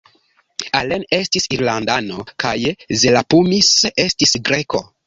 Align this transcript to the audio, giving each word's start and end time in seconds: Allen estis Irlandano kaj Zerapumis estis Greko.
Allen 0.79 1.05
estis 1.17 1.45
Irlandano 1.57 2.27
kaj 2.45 2.57
Zerapumis 3.05 3.73
estis 4.09 4.37
Greko. 4.53 4.89